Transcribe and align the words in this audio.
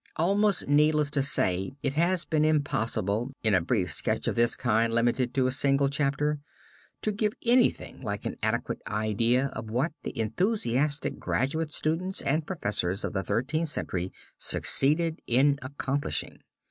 Almost 0.15 0.67
needless 0.67 1.11
to 1.11 1.21
say 1.21 1.73
it 1.83 1.93
has 1.93 2.25
been 2.25 2.43
impossible, 2.43 3.35
in 3.43 3.53
a 3.53 3.61
brief 3.61 3.93
sketch 3.93 4.27
of 4.27 4.33
this 4.33 4.55
kind 4.55 4.91
limited 4.95 5.31
to 5.35 5.45
a 5.45 5.51
single 5.51 5.89
chapter, 5.89 6.39
to 7.03 7.11
give 7.11 7.33
anything 7.45 8.01
like 8.01 8.25
an 8.25 8.35
adequate 8.41 8.81
idea 8.87 9.51
of 9.53 9.69
what 9.69 9.93
the 10.01 10.17
enthusiastic 10.17 11.19
graduate 11.19 11.71
students 11.71 12.19
and 12.23 12.47
professors 12.47 13.03
of 13.03 13.13
the 13.13 13.21
Thirteenth 13.21 13.69
Century 13.69 14.11
succeeded 14.39 15.19
in 15.27 15.59
accomplishing. 15.61 16.39